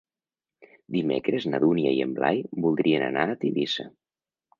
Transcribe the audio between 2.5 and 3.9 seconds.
voldrien anar a Tivissa.